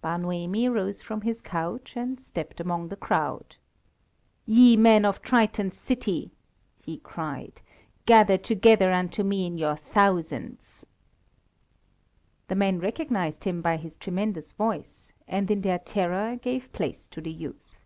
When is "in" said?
9.46-9.58, 15.52-15.60